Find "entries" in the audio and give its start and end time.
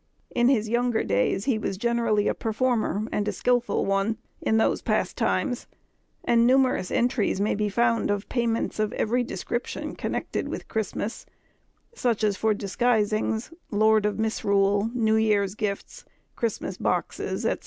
6.89-7.39